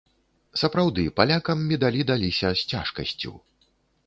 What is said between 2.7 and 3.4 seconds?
цяжкасцю.